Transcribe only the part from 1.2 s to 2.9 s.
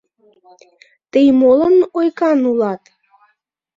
молан ойган улат